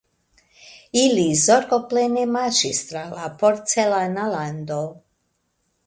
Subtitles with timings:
[1.01, 4.83] Ili zorgoplene marŝis tra la porcelana lando.